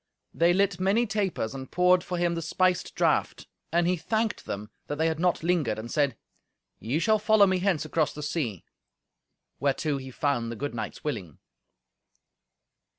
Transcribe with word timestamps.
They 0.33 0.51
lit 0.51 0.79
many 0.79 1.05
tapers, 1.05 1.53
and 1.53 1.69
poured 1.69 2.03
for 2.03 2.17
him 2.17 2.33
the 2.33 2.41
spiced 2.41 2.95
draught. 2.95 3.45
And 3.71 3.85
he 3.85 3.97
thanked 3.97 4.45
them 4.47 4.71
that 4.87 4.95
they 4.97 5.05
had 5.05 5.19
not 5.19 5.43
lingered, 5.43 5.77
and 5.77 5.91
said, 5.91 6.17
"Ye 6.79 6.97
shall 6.97 7.19
follow 7.19 7.45
me 7.45 7.59
hence 7.59 7.85
across 7.85 8.11
the 8.11 8.23
sea;" 8.23 8.65
whereto 9.59 9.97
he 9.97 10.09
found 10.09 10.51
the 10.51 10.55
good 10.55 10.73
knights 10.73 11.03
willing. 11.03 11.37